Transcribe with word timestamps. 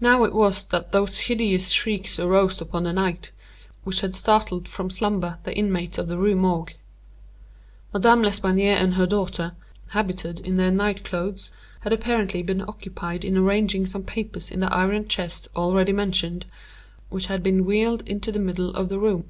Now 0.00 0.24
it 0.24 0.32
was 0.32 0.64
that 0.64 0.90
those 0.90 1.18
hideous 1.18 1.70
shrieks 1.70 2.18
arose 2.18 2.62
upon 2.62 2.84
the 2.84 2.94
night, 2.94 3.30
which 3.84 4.00
had 4.00 4.14
startled 4.14 4.66
from 4.66 4.88
slumber 4.88 5.38
the 5.44 5.54
inmates 5.54 5.98
of 5.98 6.08
the 6.08 6.16
Rue 6.16 6.34
Morgue. 6.34 6.76
Madame 7.92 8.22
L'Espanaye 8.22 8.72
and 8.74 8.94
her 8.94 9.04
daughter, 9.04 9.52
habited 9.90 10.40
in 10.40 10.56
their 10.56 10.70
night 10.70 11.04
clothes, 11.04 11.50
had 11.80 11.92
apparently 11.92 12.42
been 12.42 12.62
occupied 12.62 13.22
in 13.22 13.36
arranging 13.36 13.84
some 13.84 14.02
papers 14.04 14.50
in 14.50 14.60
the 14.60 14.72
iron 14.74 15.06
chest 15.08 15.46
already 15.54 15.92
mentioned, 15.92 16.46
which 17.10 17.26
had 17.26 17.42
been 17.42 17.66
wheeled 17.66 18.00
into 18.08 18.32
the 18.32 18.38
middle 18.40 18.70
of 18.70 18.88
the 18.88 18.98
room. 18.98 19.26